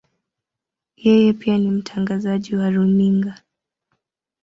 [0.97, 3.41] Yeye pia ni mtangazaji wa runinga.